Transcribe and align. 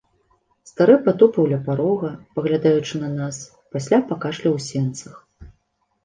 Стары 0.69 0.93
патупаў 1.07 1.43
ля 1.51 1.57
парога, 1.67 2.09
паглядаючы 2.39 3.01
на 3.03 3.09
нас, 3.19 3.39
пасля 3.75 3.99
пакашляў 4.13 4.57
у 4.61 4.63
сенцах. 4.69 5.13